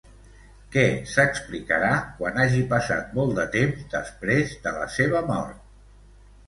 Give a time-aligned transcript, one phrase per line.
[0.75, 1.91] Què s'explicarà
[2.21, 5.83] quan hagi passat molt de temps després de la seva mort?